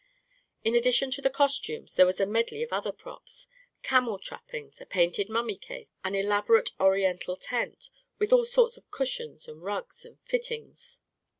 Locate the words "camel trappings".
3.83-4.81